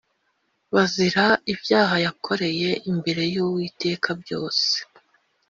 bazira 0.73 1.25
ibyaha 1.53 1.95
yakoreye 2.05 2.69
imbere 2.91 3.23
y’Uwiteka 3.33 4.09
byose 4.21 4.67